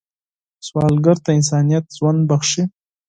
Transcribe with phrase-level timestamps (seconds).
[0.67, 2.63] سوالګر ته انسانیت ژوند بښي